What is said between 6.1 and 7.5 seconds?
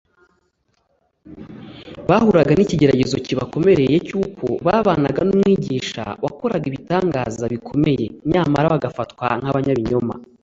wakoraga ibitangaza